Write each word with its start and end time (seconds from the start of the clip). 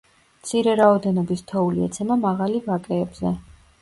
მცირე 0.37 0.71
რაოდენობის 0.79 1.45
თოვლი 1.51 1.85
ეცემა 1.91 2.19
მაღალი 2.25 2.63
ვაკეებზე. 2.71 3.37